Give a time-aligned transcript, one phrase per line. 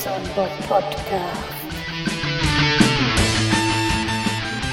[0.00, 1.42] Wilkinson Podcast.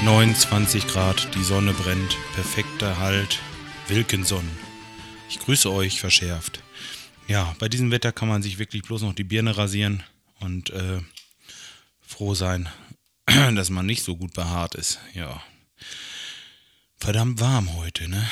[0.02, 3.38] 29 Grad, die Sonne brennt, perfekter Halt,
[3.88, 4.48] Wilkinson.
[5.28, 6.62] Ich grüße euch verschärft.
[7.26, 10.02] Ja, bei diesem Wetter kann man sich wirklich bloß noch die Birne rasieren
[10.40, 11.00] und äh,
[12.00, 12.70] froh sein,
[13.26, 14.98] dass man nicht so gut behaart ist.
[15.12, 15.42] Ja.
[16.96, 18.26] Verdammt warm heute, ne?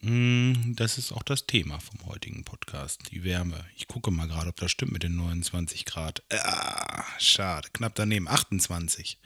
[0.00, 3.64] Mm, Das ist auch das Thema vom heutigen Podcast, die Wärme.
[3.76, 6.22] Ich gucke mal gerade, ob das stimmt mit den 29 Grad.
[6.32, 9.18] Ah, schade, knapp daneben, 28.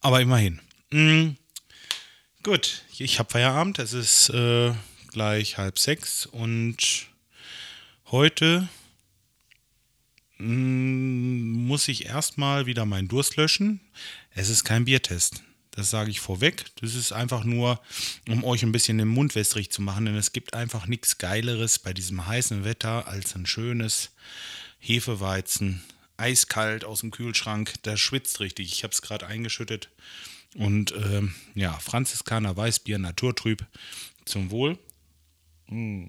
[0.00, 0.60] Aber immerhin.
[0.90, 1.36] Mm,
[2.42, 3.78] Gut, ich habe Feierabend.
[3.78, 4.74] Es ist äh,
[5.08, 7.06] gleich halb sechs und
[8.10, 8.68] heute
[10.36, 13.80] mm, muss ich erstmal wieder meinen Durst löschen.
[14.34, 15.42] Es ist kein Biertest.
[15.74, 16.66] Das sage ich vorweg.
[16.80, 17.80] Das ist einfach nur,
[18.28, 21.80] um euch ein bisschen den Mund wässrig zu machen, denn es gibt einfach nichts Geileres
[21.80, 24.10] bei diesem heißen Wetter als ein schönes
[24.78, 25.82] Hefeweizen,
[26.16, 27.74] eiskalt aus dem Kühlschrank.
[27.82, 28.72] Das schwitzt richtig.
[28.72, 29.90] Ich habe es gerade eingeschüttet.
[30.54, 33.66] Und ähm, ja, Franziskaner Weißbier Naturtrüb
[34.24, 34.78] zum Wohl.
[35.70, 36.08] Oh,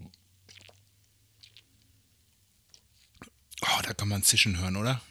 [3.82, 5.02] da kann man zischen hören, oder?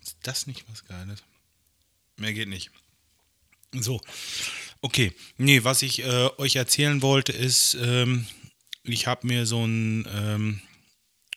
[0.00, 1.22] Ist das nicht was Geiles?
[2.16, 2.70] Mehr geht nicht.
[3.72, 4.00] So,
[4.80, 5.12] okay.
[5.36, 8.26] Nee, was ich äh, euch erzählen wollte, ist, ähm,
[8.84, 10.06] ich habe mir so ein,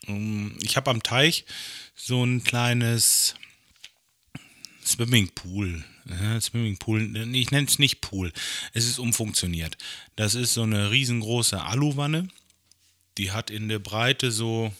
[0.08, 1.46] ähm, ich habe am Teich
[1.96, 3.36] so ein kleines
[4.86, 5.84] Swimmingpool.
[6.10, 8.34] Ja, Swimmingpool, ich nenne es nicht Pool.
[8.74, 9.78] Es ist umfunktioniert.
[10.16, 12.28] Das ist so eine riesengroße Aluwanne.
[13.18, 14.74] Die hat in der Breite so,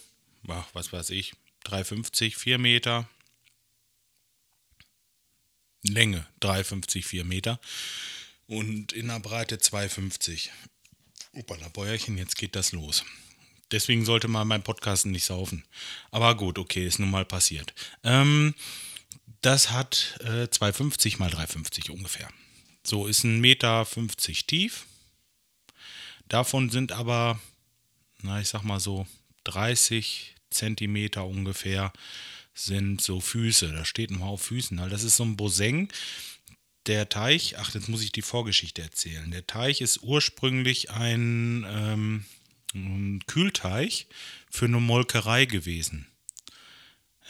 [0.48, 1.34] ach, was weiß ich,
[1.66, 3.08] 3,50, 4 Meter.
[5.92, 7.60] Länge 3,50, 4 Meter.
[8.46, 10.48] Und in der Breite 2,50.
[11.32, 13.04] Uppala, Bäuerchen, jetzt geht das los.
[13.70, 15.64] Deswegen sollte man beim Podcasten nicht saufen.
[16.10, 17.72] Aber gut, okay, ist nun mal passiert.
[18.04, 18.54] Ähm,
[19.40, 22.28] das hat äh, 2,50 mal 3,50 ungefähr.
[22.84, 24.86] So ist ein Meter 50 tief.
[26.28, 27.40] Davon sind aber,
[28.20, 29.06] na, ich sag mal so
[29.44, 31.92] 30 Zentimeter ungefähr
[32.54, 33.72] sind so Füße.
[33.72, 34.80] Da steht mal auf Füßen.
[34.80, 34.92] Halt.
[34.92, 35.88] Das ist so ein Boseng.
[36.86, 39.30] Der Teich, ach, jetzt muss ich die Vorgeschichte erzählen.
[39.30, 42.24] Der Teich ist ursprünglich ein, ähm,
[42.74, 44.08] ein Kühlteich
[44.50, 46.08] für eine Molkerei gewesen.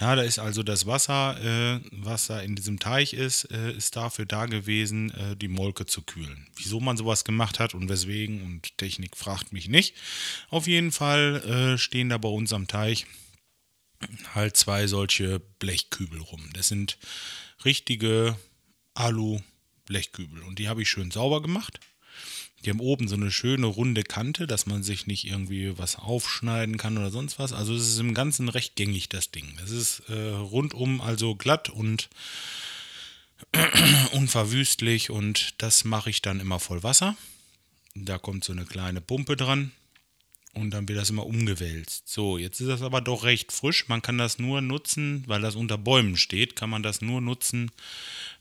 [0.01, 3.95] Ja, da ist also das Wasser, äh, was da in diesem Teich ist, äh, ist
[3.95, 6.49] dafür da gewesen, äh, die Molke zu kühlen.
[6.57, 9.95] Wieso man sowas gemacht hat und weswegen und Technik fragt mich nicht.
[10.49, 13.07] Auf jeden Fall äh, stehen da bei uns am Teich
[14.35, 16.51] halt zwei solche Blechkübel rum.
[16.53, 16.99] Das sind
[17.65, 18.37] richtige
[18.95, 21.81] Alu-Blechkübel und die habe ich schön sauber gemacht.
[22.65, 26.77] Die haben oben so eine schöne runde Kante, dass man sich nicht irgendwie was aufschneiden
[26.77, 27.53] kann oder sonst was.
[27.53, 29.59] Also es ist im Ganzen recht gängig, das Ding.
[29.65, 32.09] Es ist äh, rundum also glatt und
[34.13, 37.17] unverwüstlich und das mache ich dann immer voll Wasser.
[37.95, 39.73] Da kommt so eine kleine Pumpe dran
[40.55, 42.09] und dann wird das immer umgewälzt.
[42.09, 43.89] So, jetzt ist das aber doch recht frisch.
[43.89, 47.71] Man kann das nur nutzen, weil das unter Bäumen steht, kann man das nur nutzen,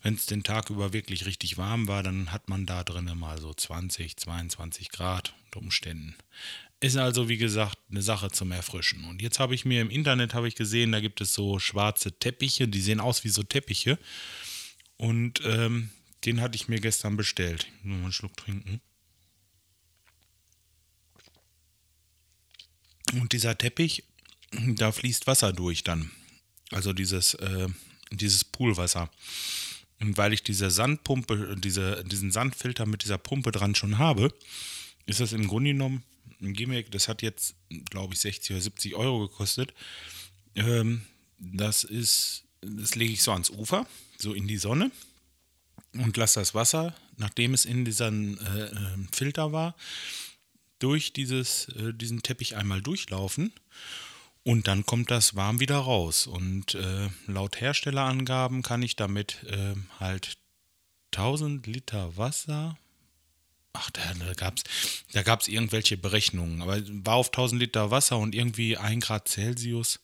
[0.01, 2.03] wenn es den Tag über wirklich richtig warm war.
[2.03, 6.15] Dann hat man da drinnen mal so 20, 22 Grad unter Umständen.
[6.81, 9.05] Ist also, wie gesagt, eine Sache zum Erfrischen.
[9.05, 12.67] Und jetzt habe ich mir im Internet ich gesehen, da gibt es so schwarze Teppiche,
[12.67, 13.99] die sehen aus wie so Teppiche.
[14.97, 15.91] Und ähm,
[16.25, 17.67] den hatte ich mir gestern bestellt.
[17.83, 18.81] Muss mal einen Schluck trinken.
[23.13, 24.03] Und dieser Teppich,
[24.51, 26.11] da fließt Wasser durch dann.
[26.71, 27.67] Also dieses, äh,
[28.11, 29.09] dieses Poolwasser.
[29.99, 34.33] Und weil ich diese Sandpumpe, diese, diesen Sandfilter mit dieser Pumpe dran schon habe,
[35.05, 36.03] ist das im Grunde genommen
[36.41, 37.55] ein Gimmick, das hat jetzt,
[37.89, 39.73] glaube ich, 60 oder 70 Euro gekostet.
[40.55, 41.03] Ähm,
[41.37, 43.85] das ist, das lege ich so ans Ufer,
[44.17, 44.91] so in die Sonne
[45.93, 49.75] und lasse das Wasser, nachdem es in diesem äh, äh, Filter war,
[50.81, 53.53] durch dieses, äh, diesen Teppich einmal durchlaufen
[54.43, 56.27] und dann kommt das warm wieder raus.
[56.27, 60.37] Und äh, laut Herstellerangaben kann ich damit äh, halt
[61.13, 62.77] 1000 Liter Wasser.
[63.73, 64.63] Ach, da, da gab es
[65.13, 69.99] da gab's irgendwelche Berechnungen, aber war auf 1000 Liter Wasser und irgendwie 1 Grad Celsius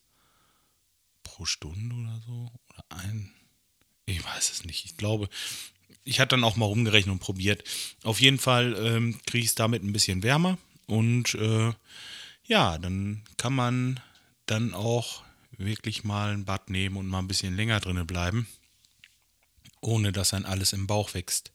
[1.23, 2.51] pro Stunde oder so.
[2.69, 3.33] Oder ein.
[4.05, 4.85] Ich weiß es nicht.
[4.85, 5.27] Ich glaube,
[6.03, 7.63] ich hatte dann auch mal rumgerechnet und probiert.
[8.03, 11.73] Auf jeden Fall ähm, kriege ich es damit ein bisschen wärmer und äh,
[12.45, 13.99] ja, dann kann man
[14.45, 15.23] dann auch
[15.57, 18.47] wirklich mal ein Bad nehmen und mal ein bisschen länger drinnen bleiben,
[19.81, 21.51] ohne dass dann alles im Bauch wächst.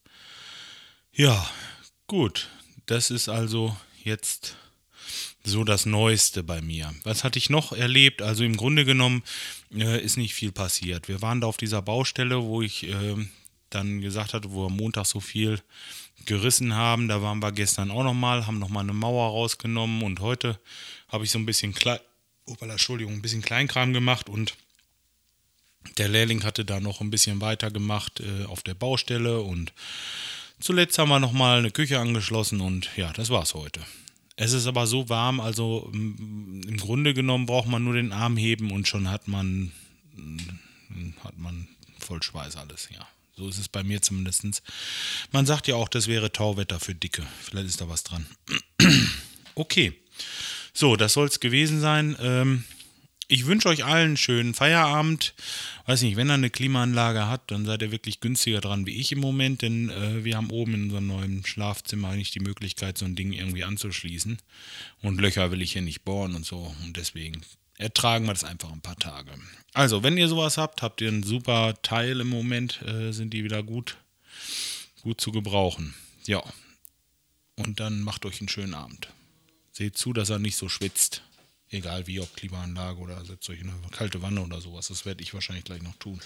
[1.12, 1.50] Ja,
[2.06, 2.48] gut,
[2.86, 4.56] das ist also jetzt
[5.44, 6.94] so das Neueste bei mir.
[7.04, 8.22] Was hatte ich noch erlebt?
[8.22, 9.22] Also im Grunde genommen
[9.74, 11.08] äh, ist nicht viel passiert.
[11.08, 13.16] Wir waren da auf dieser Baustelle, wo ich äh,
[13.74, 15.60] dann gesagt hatte, wo wir Montag so viel
[16.26, 17.08] gerissen haben.
[17.08, 20.58] Da waren wir gestern auch nochmal, haben nochmal eine Mauer rausgenommen und heute
[21.08, 21.98] habe ich so ein bisschen klein,
[22.46, 24.54] oh, Entschuldigung, ein bisschen Kleinkram gemacht und
[25.98, 29.72] der Lehrling hatte da noch ein bisschen weiter gemacht äh, auf der Baustelle und
[30.60, 33.80] zuletzt haben wir nochmal eine Küche angeschlossen und ja, das war's heute.
[34.36, 38.70] Es ist aber so warm, also im Grunde genommen braucht man nur den Arm heben
[38.70, 39.72] und schon hat man,
[41.22, 43.06] hat man voll Schweiß alles, ja.
[43.36, 44.62] So ist es bei mir zumindest.
[45.30, 47.26] Man sagt ja auch, das wäre Tauwetter für Dicke.
[47.42, 48.26] Vielleicht ist da was dran.
[49.54, 49.94] okay.
[50.74, 52.16] So, das soll es gewesen sein.
[52.20, 52.64] Ähm,
[53.28, 55.32] ich wünsche euch allen einen schönen Feierabend.
[55.86, 59.10] Weiß nicht, wenn ihr eine Klimaanlage habt, dann seid ihr wirklich günstiger dran wie ich
[59.12, 63.06] im Moment, denn äh, wir haben oben in unserem neuen Schlafzimmer eigentlich die Möglichkeit, so
[63.06, 64.36] ein Ding irgendwie anzuschließen.
[65.00, 66.74] Und Löcher will ich hier nicht bohren und so.
[66.84, 67.40] Und deswegen
[67.82, 69.30] ertragen wir das einfach ein paar Tage.
[69.74, 73.44] Also, wenn ihr sowas habt, habt ihr einen super Teil im Moment, äh, sind die
[73.44, 73.96] wieder gut,
[75.02, 75.94] gut zu gebrauchen.
[76.26, 76.42] Ja.
[77.56, 79.08] Und dann macht euch einen schönen Abend.
[79.72, 81.22] Seht zu, dass er nicht so schwitzt.
[81.70, 84.88] Egal wie, ob Klimaanlage oder setzt euch in eine kalte Wanne oder sowas.
[84.88, 86.20] Das werde ich wahrscheinlich gleich noch tun.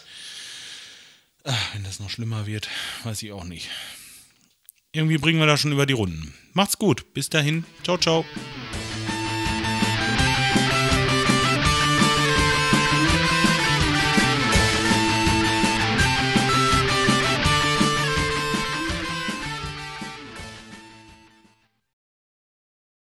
[1.45, 2.69] Ach, wenn das noch schlimmer wird,
[3.05, 3.71] weiß ich auch nicht.
[4.91, 6.35] Irgendwie bringen wir da schon über die Runden.
[6.53, 7.15] Macht's gut.
[7.15, 7.65] Bis dahin.
[7.85, 8.25] Ciao, ciao.